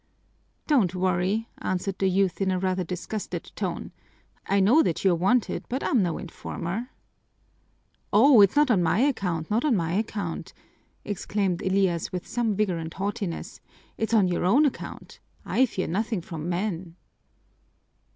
"Don't 0.65 0.95
worry," 0.95 1.47
answered 1.59 1.99
the 1.99 2.09
youth 2.09 2.41
in 2.41 2.49
a 2.49 2.57
rather 2.57 2.83
disgusted 2.83 3.51
tone. 3.55 3.91
"I 4.47 4.59
know 4.59 4.81
that 4.81 5.03
you're 5.03 5.13
wanted, 5.13 5.63
but 5.69 5.83
I'm 5.83 6.01
no 6.01 6.17
informer." 6.17 6.89
"Oh, 8.11 8.41
it's 8.41 8.55
not 8.55 8.71
on 8.71 8.81
my 8.81 8.97
account, 9.01 9.51
not 9.51 9.63
on 9.63 9.75
my 9.75 9.93
account!" 9.93 10.53
exclaimed 11.05 11.61
Elias 11.61 12.11
with 12.11 12.25
some 12.25 12.55
vigor 12.55 12.77
and 12.79 12.91
haughtiness. 12.91 13.61
"It's 13.95 14.15
on 14.15 14.27
your 14.27 14.43
own 14.43 14.65
account. 14.65 15.19
I 15.45 15.67
fear 15.67 15.85
nothing 15.85 16.21
from 16.21 16.49
men." 16.49 16.95